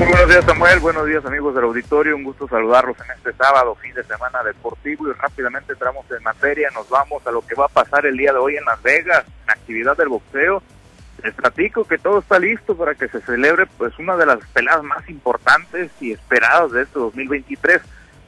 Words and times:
Buenos 0.00 0.28
días 0.30 0.46
Samuel, 0.46 0.80
buenos 0.80 1.06
días 1.06 1.26
amigos 1.26 1.54
del 1.54 1.64
auditorio, 1.64 2.16
un 2.16 2.24
gusto 2.24 2.48
saludarlos 2.48 2.96
en 3.04 3.10
este 3.18 3.34
sábado, 3.34 3.74
fin 3.74 3.92
de 3.92 4.02
semana 4.02 4.42
deportivo. 4.42 5.10
Y 5.10 5.12
rápidamente 5.12 5.74
entramos 5.74 6.06
en 6.10 6.22
materia, 6.22 6.70
nos 6.70 6.88
vamos 6.88 7.26
a 7.26 7.30
lo 7.30 7.46
que 7.46 7.54
va 7.54 7.66
a 7.66 7.68
pasar 7.68 8.06
el 8.06 8.16
día 8.16 8.32
de 8.32 8.38
hoy 8.38 8.56
en 8.56 8.64
Las 8.64 8.82
Vegas, 8.82 9.26
en 9.44 9.50
actividad 9.50 9.98
del 9.98 10.08
boxeo. 10.08 10.62
Les 11.22 11.34
platico 11.34 11.84
que 11.84 11.98
todo 11.98 12.20
está 12.20 12.38
listo 12.38 12.74
para 12.74 12.94
que 12.94 13.08
se 13.08 13.20
celebre 13.20 13.66
pues 13.76 13.98
una 13.98 14.16
de 14.16 14.24
las 14.24 14.38
peleas 14.54 14.82
más 14.82 15.06
importantes 15.10 15.90
y 16.00 16.12
esperadas 16.12 16.72
de 16.72 16.84
este 16.84 16.98
2023, 16.98 17.82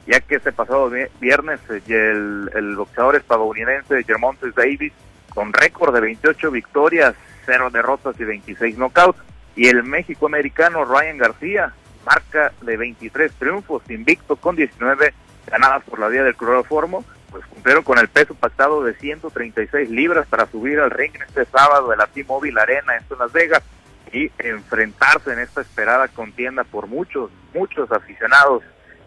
ya 0.05 0.19
que 0.19 0.35
este 0.35 0.51
pasado 0.51 0.91
viernes 1.19 1.59
eh, 1.71 1.81
el, 1.87 2.51
el 2.53 2.75
boxeador 2.75 3.15
estadounidense 3.15 4.03
Germontes 4.03 4.53
Davis 4.53 4.93
con 5.33 5.51
récord 5.51 5.91
de 5.91 6.01
28 6.01 6.51
victorias, 6.51 7.15
0 7.47 7.71
derrotas 7.71 8.19
y 8.19 8.25
26 8.25 8.77
knockouts 8.77 9.32
y 9.55 9.67
el 9.67 9.83
México 9.83 10.25
americano 10.25 10.85
Ryan 10.85 11.17
García 11.17 11.73
marca 12.05 12.51
de 12.61 12.77
23 12.77 13.31
triunfos, 13.33 13.83
invicto 13.89 14.35
con 14.35 14.55
19 14.55 15.13
ganadas 15.47 15.83
por 15.83 15.99
la 15.99 16.07
vía 16.07 16.23
del 16.23 16.35
cloroformo, 16.35 17.05
pues 17.31 17.45
cumplieron 17.45 17.83
con 17.83 17.97
el 17.97 18.07
peso 18.07 18.35
pactado 18.35 18.83
de 18.83 18.93
136 18.95 19.89
libras 19.89 20.27
para 20.27 20.45
subir 20.47 20.79
al 20.79 20.91
ring 20.91 21.13
este 21.25 21.45
sábado 21.45 21.89
de 21.89 21.97
la 21.97 22.07
T-Mobile 22.07 22.59
Arena 22.59 22.95
en 22.97 23.17
Las 23.17 23.31
Vegas 23.31 23.63
y 24.11 24.31
enfrentarse 24.37 25.33
en 25.33 25.39
esta 25.39 25.61
esperada 25.61 26.07
contienda 26.07 26.63
por 26.63 26.87
muchos, 26.87 27.31
muchos 27.53 27.91
aficionados 27.91 28.63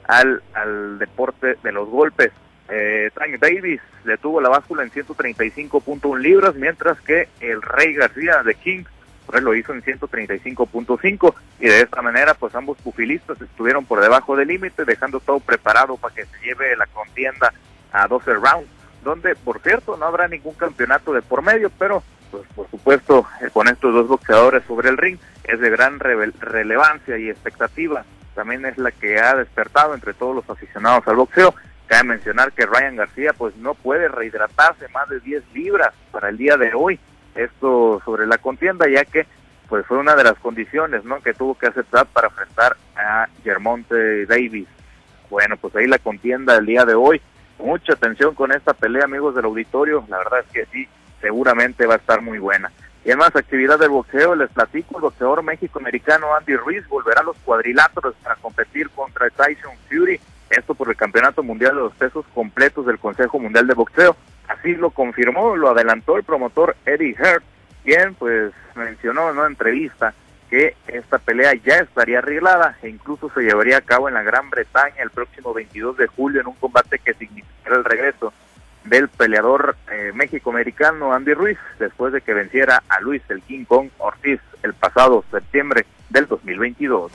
al, 0.08 0.42
al 0.54 0.98
deporte 0.98 1.56
de 1.62 1.72
los 1.72 1.88
golpes. 1.88 2.32
Eh, 2.68 3.10
Tank 3.14 3.38
Davis 3.38 3.80
le 4.04 4.18
tuvo 4.18 4.40
la 4.40 4.48
báscula 4.48 4.82
en 4.82 4.90
135.1 4.90 6.18
libras, 6.18 6.56
mientras 6.56 7.00
que 7.02 7.28
el 7.40 7.62
Rey 7.62 7.94
García 7.94 8.42
de 8.42 8.54
King 8.56 8.84
pues 9.26 9.42
lo 9.42 9.54
hizo 9.54 9.72
en 9.72 9.82
135.5 9.82 11.34
y 11.60 11.66
de 11.66 11.80
esta 11.80 12.02
manera 12.02 12.34
pues 12.34 12.54
ambos 12.54 12.78
pufilistas 12.78 13.40
estuvieron 13.40 13.84
por 13.84 14.00
debajo 14.00 14.36
del 14.36 14.48
límite 14.48 14.84
dejando 14.84 15.20
todo 15.20 15.40
preparado 15.40 15.96
para 15.96 16.14
que 16.14 16.24
se 16.24 16.38
lleve 16.44 16.76
la 16.76 16.86
contienda 16.86 17.52
a 17.92 18.06
12 18.06 18.34
rounds 18.34 18.68
donde 19.02 19.34
por 19.36 19.60
cierto 19.60 19.96
no 19.96 20.06
habrá 20.06 20.28
ningún 20.28 20.54
campeonato 20.54 21.12
de 21.12 21.22
por 21.22 21.42
medio 21.42 21.70
pero 21.78 22.02
pues 22.30 22.44
por 22.54 22.68
supuesto 22.70 23.26
eh, 23.40 23.50
con 23.52 23.68
estos 23.68 23.94
dos 23.94 24.08
boxeadores 24.08 24.64
sobre 24.66 24.88
el 24.88 24.96
ring 24.96 25.18
es 25.44 25.60
de 25.60 25.70
gran 25.70 25.98
relevancia 26.00 27.18
y 27.18 27.30
expectativa. 27.30 28.04
También 28.34 28.66
es 28.66 28.76
la 28.78 28.90
que 28.90 29.18
ha 29.18 29.34
despertado 29.36 29.94
entre 29.94 30.12
todos 30.12 30.34
los 30.34 30.50
aficionados 30.50 31.06
al 31.06 31.16
boxeo. 31.16 31.54
Cabe 31.86 32.04
mencionar 32.04 32.52
que 32.52 32.66
Ryan 32.66 32.96
García 32.96 33.32
pues 33.32 33.56
no 33.56 33.74
puede 33.74 34.08
rehidratarse 34.08 34.88
más 34.88 35.08
de 35.08 35.20
10 35.20 35.42
libras 35.54 35.94
para 36.10 36.28
el 36.28 36.36
día 36.36 36.56
de 36.56 36.72
hoy 36.74 36.98
esto 37.36 38.00
sobre 38.04 38.26
la 38.26 38.38
contienda, 38.38 38.88
ya 38.88 39.04
que 39.04 39.26
pues 39.68 39.84
fue 39.86 39.98
una 39.98 40.14
de 40.14 40.24
las 40.24 40.38
condiciones 40.38 41.04
¿no? 41.04 41.20
que 41.20 41.34
tuvo 41.34 41.56
que 41.56 41.66
aceptar 41.66 42.06
para 42.06 42.28
enfrentar 42.28 42.76
a 42.96 43.26
Germonte 43.42 44.26
Davis. 44.26 44.68
Bueno, 45.28 45.56
pues 45.56 45.74
ahí 45.74 45.86
la 45.86 45.98
contienda 45.98 46.54
del 46.54 46.66
día 46.66 46.84
de 46.84 46.94
hoy. 46.94 47.20
Mucha 47.58 47.94
atención 47.94 48.34
con 48.34 48.52
esta 48.52 48.74
pelea, 48.74 49.04
amigos 49.04 49.34
del 49.34 49.46
auditorio. 49.46 50.04
La 50.08 50.18
verdad 50.18 50.40
es 50.40 50.52
que 50.52 50.66
sí, 50.66 50.88
seguramente 51.20 51.86
va 51.86 51.94
a 51.94 51.98
estar 51.98 52.20
muy 52.20 52.38
buena. 52.38 52.70
Y 53.04 53.10
además, 53.10 53.34
actividad 53.34 53.78
del 53.78 53.90
boxeo, 53.90 54.34
les 54.34 54.50
platico, 54.50 54.96
el 54.96 55.02
boxeador 55.02 55.42
méxico-americano 55.42 56.34
Andy 56.34 56.56
Ruiz 56.56 56.86
volverá 56.88 57.20
a 57.20 57.24
los 57.24 57.36
cuadriláteros 57.38 58.14
para 58.22 58.34
competir 58.36 58.90
contra 58.90 59.30
Tyson 59.30 59.72
Fury. 59.88 60.20
Esto 60.50 60.74
por 60.74 60.88
el 60.88 60.96
Campeonato 60.96 61.42
Mundial 61.42 61.74
de 61.76 61.82
los 61.82 61.94
Pesos 61.94 62.24
Completos 62.34 62.86
del 62.86 62.98
Consejo 62.98 63.38
Mundial 63.38 63.66
de 63.66 63.74
Boxeo. 63.74 64.16
Lo 64.74 64.90
confirmó, 64.90 65.56
lo 65.56 65.70
adelantó 65.70 66.16
el 66.16 66.24
promotor 66.24 66.76
Eddie 66.84 67.14
Hurt, 67.18 67.44
quien 67.84 68.14
pues 68.14 68.52
mencionó 68.74 69.30
en 69.30 69.38
una 69.38 69.46
entrevista 69.46 70.12
que 70.50 70.74
esta 70.86 71.18
pelea 71.18 71.54
ya 71.54 71.76
estaría 71.76 72.18
arreglada 72.18 72.76
e 72.82 72.88
incluso 72.88 73.30
se 73.30 73.42
llevaría 73.42 73.78
a 73.78 73.82
cabo 73.82 74.08
en 74.08 74.14
la 74.14 74.22
Gran 74.22 74.50
Bretaña 74.50 75.02
el 75.02 75.10
próximo 75.10 75.52
22 75.52 75.96
de 75.96 76.06
julio 76.06 76.40
en 76.40 76.46
un 76.48 76.54
combate 76.54 76.98
que 76.98 77.14
significará 77.14 77.76
el 77.76 77.84
regreso 77.84 78.32
del 78.84 79.08
peleador 79.08 79.76
eh, 79.90 80.12
México-americano 80.14 81.12
Andy 81.12 81.34
Ruiz 81.34 81.58
después 81.78 82.12
de 82.12 82.20
que 82.20 82.34
venciera 82.34 82.82
a 82.88 83.00
Luis 83.00 83.22
el 83.28 83.42
King 83.42 83.64
Kong 83.64 83.88
Ortiz 83.98 84.40
el 84.62 84.74
pasado 84.74 85.24
septiembre 85.30 85.86
del 86.10 86.26
2022. 86.26 87.12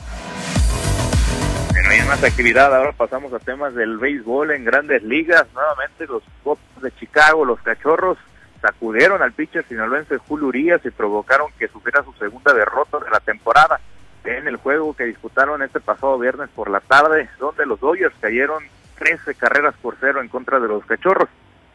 Más 1.91 2.24
actividad, 2.24 2.74
ahora 2.74 2.94
pasamos 2.94 3.34
a 3.34 3.40
temas 3.40 3.75
del 3.75 3.97
béisbol 3.97 4.52
en 4.52 4.63
grandes 4.63 5.03
ligas. 5.03 5.46
Nuevamente 5.53 6.07
los 6.07 6.24
Cubs 6.41 6.62
de 6.81 6.90
Chicago, 6.96 7.44
los 7.44 7.59
cachorros, 7.62 8.18
sacudieron 8.62 9.22
al 9.22 9.34
pitcher 9.34 9.66
sinaloense 9.68 10.18
Julio 10.18 10.47
Urias 10.47 10.81
y 10.85 10.90
provocaron 10.90 11.51
que 11.59 11.68
sufriera 11.68 12.01
su 12.03 12.13
segunda 12.13 12.53
derrota 12.53 12.97
de 13.00 13.09
la 13.09 13.19
temporada 13.19 13.81
en 14.24 14.47
el 14.47 14.56
juego 14.56 14.94
que 14.94 15.03
disputaron 15.03 15.62
este 15.63 15.81
pasado 15.81 16.18
viernes 16.18 16.50
por 16.56 16.69
la 16.69 16.80
tarde, 16.80 17.30
donde 17.40 17.66
los 17.66 17.80
Dodgers 17.81 18.16
cayeron 18.22 18.63
13 18.97 19.35
carreras 19.35 19.75
por 19.81 19.97
cero 20.00 20.22
en 20.22 20.30
contra 20.30 20.62
de 20.62 20.69
los 20.69 20.85
cachorros. 20.85 21.28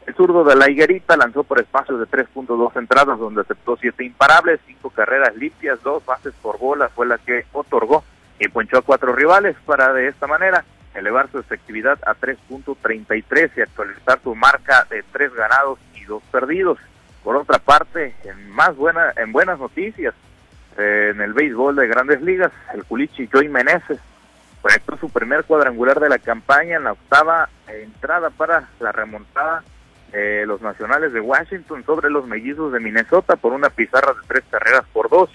El 0.07 0.15
zurdo 0.15 0.45
de 0.45 0.57
la 0.57 0.71
higuerita 0.71 1.17
lanzó 1.19 1.45
por 1.45 1.61
espacios 1.61 1.99
de 1.99 2.07
3.2 2.07 2.77
entradas, 2.77 3.19
donde 3.19 3.43
aceptó 3.43 3.77
siete 3.77 4.05
imparables, 4.05 4.61
cinco 4.67 4.89
carreras 4.89 5.37
limpias, 5.37 5.83
dos 5.83 6.05
bases 6.07 6.33
por 6.41 6.59
bola 6.59 6.89
fue 6.89 7.07
la 7.07 7.19
que 7.19 7.45
otorgó 7.53 8.03
y 8.39 8.49
ponchó 8.49 8.79
a 8.79 8.83
cuatro 8.83 9.15
rivales 9.15 9.57
para 9.65 9.93
de 9.93 10.09
esta 10.09 10.27
manera 10.27 10.65
elevar 10.95 11.31
su 11.31 11.39
efectividad 11.39 11.99
a 12.07 12.15
3.33 12.15 13.51
y 13.57 13.61
actualizar 13.61 14.21
su 14.23 14.35
marca 14.35 14.87
de 14.91 15.03
tres 15.13 15.33
ganados 15.35 15.79
y 15.95 16.05
dos 16.05 16.23
perdidos. 16.31 16.79
Por 17.23 17.37
otra 17.37 17.59
parte, 17.59 18.15
en 18.25 18.51
más 18.51 18.77
buena, 18.77 19.13
en 19.17 19.33
buenas 19.33 19.59
noticias, 19.59 20.15
eh, 20.79 21.13
en 21.15 21.21
el 21.21 21.33
béisbol 21.33 21.77
de 21.77 21.89
Grandes 21.89 22.23
Ligas, 22.23 22.53
el 22.75 22.85
culichi 22.85 23.29
Joey 23.31 23.49
Meneses 23.49 23.99
conectó 24.63 24.97
su 24.97 25.11
primer 25.11 25.45
cuadrangular 25.45 26.01
de 26.01 26.09
la 26.09 26.19
campaña 26.19 26.77
en 26.77 26.85
la 26.85 26.93
octava 26.93 27.49
entrada 27.69 28.31
para 28.31 28.69
la 28.81 28.91
remontada 28.91 29.63
de 30.13 30.47
los 30.47 30.61
nacionales 30.61 31.13
de 31.13 31.21
Washington 31.21 31.85
sobre 31.85 32.11
los 32.11 32.27
mellizos 32.27 32.73
de 32.73 32.81
Minnesota 32.81 33.37
por 33.37 33.53
una 33.53 33.71
pizarra 33.71 34.13
de 34.13 34.27
tres 34.27 34.45
carreras 34.51 34.85
por 34.93 35.09
dos. 35.09 35.31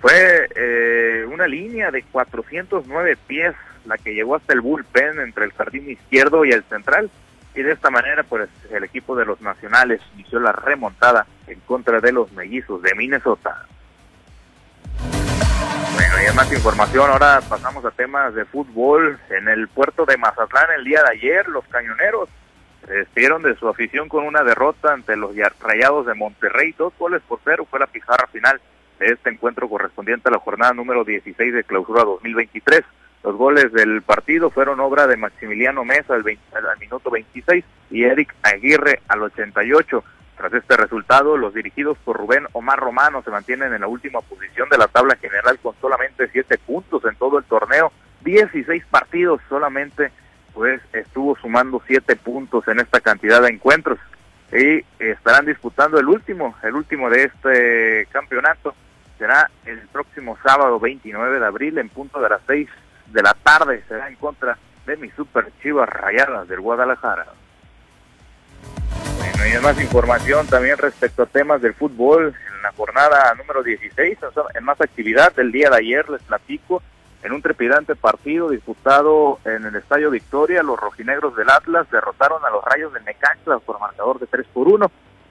Fue 0.00 0.48
eh, 0.54 1.26
una 1.30 1.46
línea 1.46 1.90
de 1.90 2.02
409 2.04 3.18
pies 3.26 3.54
la 3.84 3.98
que 3.98 4.14
llegó 4.14 4.36
hasta 4.36 4.54
el 4.54 4.62
bullpen 4.62 5.20
entre 5.20 5.44
el 5.44 5.52
jardín 5.52 5.90
izquierdo 5.90 6.44
y 6.44 6.52
el 6.52 6.64
central. 6.64 7.10
Y 7.54 7.62
de 7.62 7.72
esta 7.72 7.90
manera, 7.90 8.22
pues 8.22 8.48
el 8.70 8.84
equipo 8.84 9.14
de 9.16 9.26
los 9.26 9.40
nacionales 9.40 10.00
inició 10.14 10.40
la 10.40 10.52
remontada 10.52 11.26
en 11.46 11.60
contra 11.60 12.00
de 12.00 12.12
los 12.12 12.32
mellizos 12.32 12.80
de 12.82 12.94
Minnesota. 12.94 13.66
Bueno, 15.94 16.14
y 16.30 16.34
más 16.34 16.50
información, 16.52 17.10
ahora 17.10 17.40
pasamos 17.46 17.84
a 17.84 17.90
temas 17.90 18.34
de 18.34 18.44
fútbol. 18.44 19.18
En 19.30 19.48
el 19.48 19.68
puerto 19.68 20.06
de 20.06 20.16
Mazatlán 20.16 20.70
el 20.78 20.84
día 20.84 21.02
de 21.02 21.10
ayer, 21.10 21.48
los 21.48 21.64
cañoneros 21.66 22.28
se 22.86 22.92
despidieron 22.94 23.42
de 23.42 23.56
su 23.56 23.68
afición 23.68 24.08
con 24.08 24.24
una 24.24 24.42
derrota 24.44 24.94
ante 24.94 25.16
los 25.16 25.34
rayados 25.60 26.06
de 26.06 26.14
Monterrey. 26.14 26.74
Dos 26.78 26.94
goles 26.98 27.20
por 27.28 27.40
cero 27.44 27.66
fue 27.68 27.80
la 27.80 27.86
pizarra 27.86 28.26
final 28.28 28.60
este 29.00 29.30
encuentro 29.30 29.68
correspondiente 29.68 30.28
a 30.28 30.32
la 30.32 30.38
jornada 30.38 30.72
número 30.72 31.04
16 31.04 31.54
de 31.54 31.64
clausura 31.64 32.04
2023. 32.04 32.82
Los 33.22 33.36
goles 33.36 33.72
del 33.72 34.02
partido 34.02 34.50
fueron 34.50 34.80
obra 34.80 35.06
de 35.06 35.16
Maximiliano 35.16 35.84
Mesa 35.84 36.14
al, 36.14 36.24
al 36.26 36.78
minuto 36.78 37.10
26 37.10 37.64
y 37.90 38.04
Eric 38.04 38.34
Aguirre 38.42 39.00
al 39.08 39.22
88. 39.22 40.04
Tras 40.36 40.54
este 40.54 40.76
resultado, 40.76 41.36
los 41.36 41.52
dirigidos 41.52 41.98
por 41.98 42.16
Rubén 42.16 42.46
Omar 42.52 42.78
Romano 42.78 43.22
se 43.22 43.30
mantienen 43.30 43.74
en 43.74 43.82
la 43.82 43.88
última 43.88 44.22
posición 44.22 44.70
de 44.70 44.78
la 44.78 44.88
tabla 44.88 45.16
general 45.16 45.58
con 45.58 45.74
solamente 45.80 46.28
siete 46.28 46.56
puntos 46.56 47.04
en 47.04 47.14
todo 47.16 47.38
el 47.38 47.44
torneo, 47.44 47.92
16 48.22 48.84
partidos 48.86 49.42
solamente, 49.50 50.10
pues 50.54 50.80
estuvo 50.94 51.36
sumando 51.36 51.82
siete 51.86 52.16
puntos 52.16 52.66
en 52.68 52.80
esta 52.80 53.00
cantidad 53.00 53.42
de 53.42 53.50
encuentros 53.50 53.98
y 54.50 54.82
estarán 54.98 55.44
disputando 55.44 55.98
el 55.98 56.08
último, 56.08 56.56
el 56.62 56.74
último 56.74 57.10
de 57.10 57.24
este 57.24 58.06
campeonato 58.10 58.74
será 59.20 59.50
el 59.66 59.78
próximo 59.88 60.38
sábado 60.42 60.80
29 60.80 61.38
de 61.38 61.46
abril 61.46 61.76
en 61.76 61.90
punto 61.90 62.20
de 62.20 62.30
las 62.30 62.40
6 62.46 62.68
de 63.12 63.22
la 63.22 63.34
tarde. 63.34 63.84
Será 63.86 64.08
en 64.08 64.16
contra 64.16 64.56
de 64.86 64.96
mis 64.96 65.12
super 65.14 65.46
chivas 65.62 65.88
rayadas 65.88 66.48
del 66.48 66.60
Guadalajara. 66.60 67.26
Bueno, 69.18 69.46
y 69.46 69.62
más 69.62 69.80
información 69.80 70.46
también 70.46 70.78
respecto 70.78 71.22
a 71.22 71.26
temas 71.26 71.60
del 71.60 71.74
fútbol. 71.74 72.34
En 72.56 72.62
la 72.62 72.72
jornada 72.72 73.34
número 73.34 73.62
16, 73.62 74.18
en 74.54 74.64
más 74.64 74.80
actividad 74.80 75.34
del 75.34 75.52
día 75.52 75.68
de 75.68 75.76
ayer, 75.76 76.08
les 76.08 76.22
platico, 76.22 76.82
en 77.22 77.32
un 77.32 77.42
trepidante 77.42 77.96
partido 77.96 78.48
disputado 78.48 79.38
en 79.44 79.66
el 79.66 79.76
Estadio 79.76 80.10
Victoria, 80.10 80.62
los 80.62 80.80
rojinegros 80.80 81.36
del 81.36 81.50
Atlas 81.50 81.90
derrotaron 81.90 82.42
a 82.44 82.50
los 82.50 82.64
rayos 82.64 82.94
del 82.94 83.04
Necaxa 83.04 83.58
por 83.58 83.78
marcador 83.80 84.18
de 84.18 84.26
3 84.26 84.46
por 84.54 84.68
1 84.68 84.90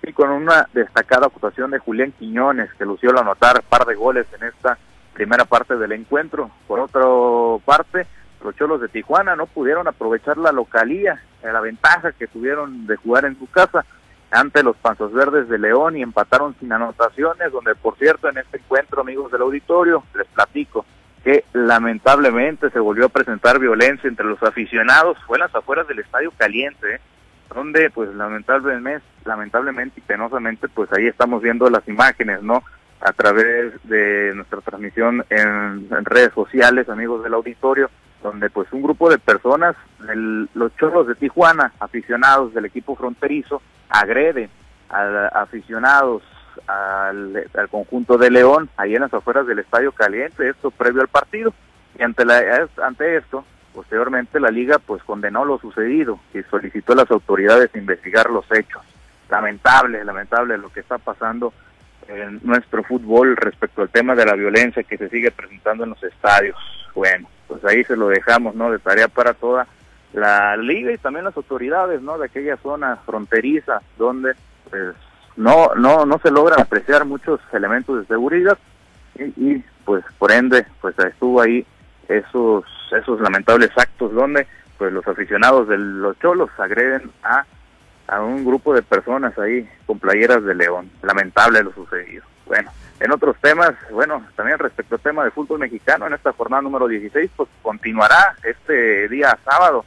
y 0.09 0.13
con 0.13 0.31
una 0.31 0.67
destacada 0.73 1.27
actuación 1.27 1.69
de 1.69 1.77
Julián 1.77 2.11
Quiñones, 2.17 2.73
que 2.73 2.85
lució 2.85 3.11
al 3.11 3.19
anotar 3.19 3.61
par 3.61 3.85
de 3.85 3.93
goles 3.93 4.25
en 4.39 4.47
esta 4.47 4.75
primera 5.13 5.45
parte 5.45 5.77
del 5.77 5.91
encuentro. 5.91 6.49
Por 6.67 6.79
otra 6.79 7.03
parte, 7.63 8.07
los 8.43 8.55
Cholos 8.55 8.81
de 8.81 8.87
Tijuana 8.87 9.35
no 9.35 9.45
pudieron 9.45 9.87
aprovechar 9.87 10.37
la 10.37 10.51
localía, 10.51 11.21
eh, 11.43 11.51
la 11.51 11.61
ventaja 11.61 12.11
que 12.13 12.25
tuvieron 12.25 12.87
de 12.87 12.95
jugar 12.95 13.25
en 13.25 13.37
su 13.37 13.47
casa 13.51 13.85
ante 14.31 14.63
los 14.63 14.75
Panzos 14.77 15.13
Verdes 15.13 15.47
de 15.47 15.59
León 15.59 15.95
y 15.95 16.01
empataron 16.01 16.55
sin 16.59 16.71
anotaciones, 16.71 17.51
donde 17.51 17.75
por 17.75 17.95
cierto 17.97 18.29
en 18.29 18.39
este 18.39 18.57
encuentro, 18.57 19.01
amigos 19.01 19.31
del 19.31 19.41
auditorio, 19.41 20.03
les 20.15 20.27
platico, 20.27 20.85
que 21.23 21.43
lamentablemente 21.53 22.71
se 22.71 22.79
volvió 22.79 23.05
a 23.05 23.09
presentar 23.09 23.59
violencia 23.59 24.07
entre 24.07 24.25
los 24.25 24.41
aficionados, 24.41 25.19
fue 25.27 25.37
en 25.37 25.41
las 25.41 25.53
afueras 25.53 25.87
del 25.87 25.99
Estadio 25.99 26.31
Caliente, 26.35 26.95
¿eh? 26.95 26.99
Donde 27.53 27.89
pues 27.89 28.13
lamentablemente, 28.13 29.05
lamentablemente 29.25 29.99
y 29.99 30.03
penosamente 30.03 30.67
pues 30.67 30.91
ahí 30.93 31.07
estamos 31.07 31.41
viendo 31.41 31.69
las 31.69 31.87
imágenes, 31.87 32.41
¿no? 32.41 32.63
A 33.01 33.13
través 33.13 33.73
de 33.83 34.33
nuestra 34.35 34.61
transmisión 34.61 35.23
en, 35.29 35.89
redes 36.05 36.33
sociales, 36.33 36.89
amigos 36.89 37.23
del 37.23 37.33
auditorio, 37.33 37.89
donde 38.21 38.49
pues 38.49 38.71
un 38.73 38.81
grupo 38.81 39.09
de 39.09 39.17
personas, 39.17 39.75
los 40.53 40.75
chorros 40.75 41.07
de 41.07 41.15
Tijuana, 41.15 41.71
aficionados 41.79 42.53
del 42.53 42.65
equipo 42.65 42.95
fronterizo, 42.95 43.61
agrede 43.89 44.49
a, 44.89 45.27
aficionados 45.27 46.23
al, 46.67 47.47
conjunto 47.71 48.17
de 48.17 48.31
León, 48.31 48.69
ahí 48.75 48.95
en 48.95 49.01
las 49.01 49.13
afueras 49.13 49.47
del 49.47 49.59
Estadio 49.59 49.91
Caliente, 49.93 50.49
esto 50.49 50.71
previo 50.71 51.01
al 51.01 51.07
partido. 51.07 51.53
Y 51.97 52.03
ante, 52.03 52.25
la, 52.25 52.67
ante 52.83 53.17
esto, 53.17 53.43
posteriormente 53.73 54.39
la 54.39 54.51
liga 54.51 54.79
pues 54.79 55.03
condenó 55.03 55.45
lo 55.45 55.59
sucedido 55.59 56.19
y 56.33 56.41
solicitó 56.43 56.93
a 56.93 56.97
las 56.97 57.11
autoridades 57.11 57.75
investigar 57.75 58.29
los 58.29 58.45
hechos. 58.51 58.81
Lamentable, 59.29 60.03
lamentable 60.03 60.57
lo 60.57 60.69
que 60.69 60.79
está 60.79 60.97
pasando 60.97 61.53
en 62.07 62.39
nuestro 62.43 62.83
fútbol 62.83 63.37
respecto 63.37 63.81
al 63.81 63.89
tema 63.89 64.15
de 64.15 64.25
la 64.25 64.33
violencia 64.33 64.83
que 64.83 64.97
se 64.97 65.09
sigue 65.09 65.31
presentando 65.31 65.83
en 65.83 65.91
los 65.91 66.03
estadios. 66.03 66.57
Bueno, 66.95 67.29
pues 67.47 67.63
ahí 67.65 67.83
se 67.83 67.95
lo 67.95 68.07
dejamos, 68.07 68.55
¿no? 68.55 68.71
De 68.71 68.79
tarea 68.79 69.07
para 69.07 69.33
toda 69.33 69.67
la 70.13 70.57
liga 70.57 70.91
y 70.91 70.97
también 70.97 71.25
las 71.25 71.37
autoridades, 71.37 72.01
¿no? 72.01 72.17
De 72.17 72.25
aquella 72.25 72.57
zona 72.57 72.97
fronteriza 73.05 73.81
donde 73.97 74.33
pues 74.69 74.95
no 75.37 75.75
no 75.75 76.05
no 76.05 76.19
se 76.19 76.31
logran 76.31 76.59
apreciar 76.59 77.05
muchos 77.05 77.39
elementos 77.53 77.99
de 77.99 78.05
seguridad 78.05 78.57
y, 79.15 79.63
pues 79.85 80.03
por 80.17 80.31
ende 80.31 80.65
pues 80.81 80.97
estuvo 80.99 81.41
ahí 81.41 81.65
esos 82.09 82.65
esos 82.91 83.21
lamentables 83.21 83.69
actos 83.77 84.13
donde 84.13 84.47
pues 84.77 84.91
los 84.91 85.07
aficionados 85.07 85.67
de 85.67 85.77
los 85.77 86.17
cholos 86.19 86.49
agreden 86.57 87.11
a 87.23 87.45
a 88.07 88.21
un 88.21 88.43
grupo 88.43 88.73
de 88.73 88.81
personas 88.81 89.37
ahí 89.37 89.69
con 89.85 89.99
playeras 89.99 90.43
de 90.43 90.55
león 90.55 90.89
lamentable 91.03 91.63
lo 91.63 91.71
sucedido 91.73 92.23
bueno 92.45 92.71
en 92.99 93.11
otros 93.11 93.37
temas 93.41 93.73
bueno 93.91 94.25
también 94.35 94.57
respecto 94.57 94.95
al 94.95 95.01
tema 95.01 95.23
de 95.23 95.31
fútbol 95.31 95.59
mexicano 95.59 96.07
en 96.07 96.13
esta 96.13 96.33
jornada 96.33 96.63
número 96.63 96.87
16 96.87 97.29
pues 97.35 97.49
continuará 97.61 98.35
este 98.43 99.07
día 99.07 99.37
sábado 99.45 99.85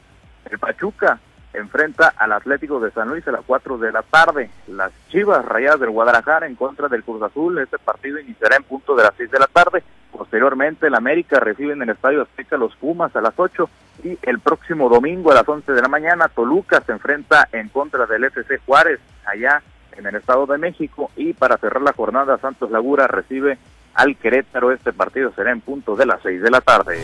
el 0.49 0.57
Pachuca 0.57 1.19
enfrenta 1.53 2.13
al 2.17 2.33
Atlético 2.33 2.79
de 2.79 2.91
San 2.91 3.09
Luis 3.09 3.27
a 3.27 3.31
las 3.31 3.41
4 3.45 3.77
de 3.77 3.91
la 3.91 4.01
tarde. 4.01 4.49
Las 4.67 4.91
Chivas 5.09 5.45
Rayadas 5.45 5.79
del 5.79 5.91
Guadalajara 5.91 6.47
en 6.47 6.55
contra 6.55 6.87
del 6.87 7.03
Cruz 7.03 7.21
Azul. 7.21 7.59
Este 7.59 7.77
partido 7.77 8.19
iniciará 8.19 8.57
en 8.57 8.63
punto 8.63 8.95
de 8.95 9.03
las 9.03 9.13
6 9.15 9.31
de 9.31 9.39
la 9.39 9.47
tarde. 9.47 9.83
Posteriormente, 10.15 10.87
el 10.87 10.95
América 10.95 11.39
recibe 11.39 11.73
en 11.73 11.81
el 11.81 11.89
Estadio 11.89 12.21
Azteca 12.21 12.55
los 12.55 12.75
Pumas 12.75 13.15
a 13.15 13.21
las 13.21 13.33
8 13.35 13.69
y 14.03 14.17
el 14.21 14.39
próximo 14.39 14.89
domingo 14.89 15.31
a 15.31 15.35
las 15.35 15.47
11 15.47 15.71
de 15.71 15.81
la 15.81 15.87
mañana 15.87 16.29
Toluca 16.29 16.81
se 16.85 16.91
enfrenta 16.91 17.49
en 17.51 17.69
contra 17.69 18.05
del 18.05 18.23
FC 18.25 18.59
Juárez 18.65 18.99
allá 19.25 19.61
en 19.97 20.05
el 20.05 20.15
Estado 20.15 20.45
de 20.45 20.57
México 20.57 21.11
y 21.15 21.33
para 21.33 21.57
cerrar 21.57 21.81
la 21.81 21.93
jornada 21.93 22.37
Santos 22.37 22.71
Lagura 22.71 23.07
recibe 23.07 23.57
al 23.93 24.15
Querétaro. 24.15 24.71
Este 24.71 24.93
partido 24.93 25.31
será 25.33 25.51
en 25.51 25.61
punto 25.61 25.95
de 25.95 26.05
las 26.05 26.21
6 26.21 26.41
de 26.41 26.51
la 26.51 26.61
tarde 26.61 26.99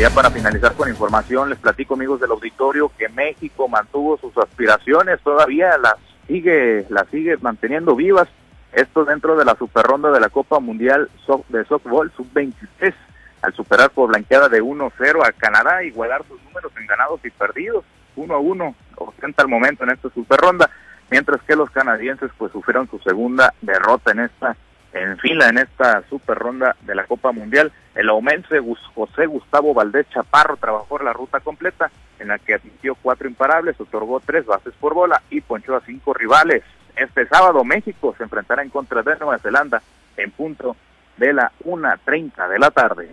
ya 0.00 0.08
para 0.08 0.30
finalizar 0.30 0.72
con 0.74 0.88
información, 0.88 1.50
les 1.50 1.58
platico 1.58 1.92
amigos 1.92 2.20
del 2.20 2.30
auditorio 2.30 2.90
que 2.96 3.10
México 3.10 3.68
mantuvo 3.68 4.16
sus 4.16 4.34
aspiraciones, 4.38 5.20
todavía 5.20 5.76
las 5.76 5.96
sigue, 6.26 6.86
las 6.88 7.06
sigue 7.08 7.36
manteniendo 7.38 7.94
vivas. 7.94 8.26
Esto 8.72 9.04
dentro 9.04 9.36
de 9.36 9.44
la 9.44 9.56
super 9.56 9.84
ronda 9.84 10.10
de 10.10 10.20
la 10.20 10.28
Copa 10.28 10.60
Mundial 10.60 11.10
de 11.48 11.64
Softball 11.64 12.12
Sub-23, 12.16 12.94
al 13.42 13.54
superar 13.54 13.90
por 13.90 14.08
blanqueada 14.08 14.48
de 14.48 14.62
1-0 14.62 15.26
a 15.26 15.32
Canadá, 15.32 15.82
igualar 15.82 16.22
sus 16.28 16.42
números 16.44 16.72
en 16.78 16.86
ganados 16.86 17.20
y 17.24 17.30
perdidos, 17.30 17.84
1-1, 18.16 18.74
ostenta 18.96 19.42
el 19.42 19.48
momento 19.48 19.84
en 19.84 19.90
esta 19.90 20.10
super 20.10 20.38
ronda, 20.38 20.70
mientras 21.10 21.42
que 21.42 21.56
los 21.56 21.70
canadienses 21.70 22.30
pues 22.38 22.52
sufrieron 22.52 22.88
su 22.88 22.98
segunda 23.00 23.52
derrota 23.60 24.12
en 24.12 24.20
esta 24.20 24.56
en 24.92 25.18
fila 25.18 25.48
en 25.48 25.58
esta 25.58 26.02
super 26.08 26.36
ronda 26.36 26.76
de 26.80 26.94
la 26.94 27.04
Copa 27.04 27.32
Mundial. 27.32 27.72
El 27.94 28.08
aumento 28.08 28.54
de 28.54 28.60
José 28.94 29.26
Gustavo 29.26 29.74
Valdés 29.74 30.08
Chaparro 30.10 30.56
trabajó 30.56 30.98
la 30.98 31.12
ruta 31.12 31.40
completa, 31.40 31.90
en 32.18 32.28
la 32.28 32.38
que 32.38 32.54
admitió 32.54 32.96
cuatro 32.96 33.28
imparables, 33.28 33.80
otorgó 33.80 34.20
tres 34.20 34.44
bases 34.46 34.74
por 34.80 34.94
bola 34.94 35.22
y 35.30 35.40
ponchó 35.40 35.76
a 35.76 35.80
cinco 35.82 36.12
rivales. 36.12 36.62
Este 37.00 37.26
sábado 37.26 37.64
México 37.64 38.14
se 38.18 38.24
enfrentará 38.24 38.62
en 38.62 38.68
contra 38.68 39.02
de 39.02 39.16
Nueva 39.16 39.38
Zelanda 39.38 39.80
en 40.18 40.30
punto 40.32 40.76
de 41.16 41.32
la 41.32 41.50
1.30 41.64 42.46
de 42.46 42.58
la 42.58 42.70
tarde. 42.70 43.08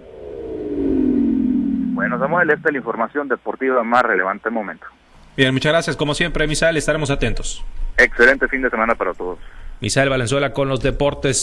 Bueno, 1.94 2.19
Samuel, 2.19 2.50
esta 2.50 2.68
es 2.68 2.74
la 2.74 2.80
información 2.80 3.30
deportiva 3.30 3.81
más 3.86 4.04
relevante 4.04 4.50
momento. 4.50 4.86
Bien, 5.38 5.54
muchas 5.54 5.72
gracias. 5.72 5.95
Como 5.95 6.13
siempre, 6.13 6.45
Misael, 6.48 6.75
estaremos 6.75 7.10
atentos. 7.10 7.63
Excelente 7.95 8.50
fin 8.50 8.62
de 8.62 8.69
semana 8.69 8.94
para 8.94 9.13
todos. 9.13 9.39
Misael 9.80 10.10
Valenzuela 10.10 10.51
con 10.51 10.68
los 10.68 10.81
deportes. 10.81 11.38